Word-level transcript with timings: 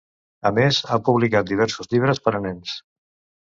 A 0.49 0.51
més, 0.59 0.79
ha 0.95 0.99
publicat 1.11 1.49
diversos 1.53 1.95
llibres 1.95 2.25
per 2.27 2.37
a 2.41 2.45
nens. 2.51 2.77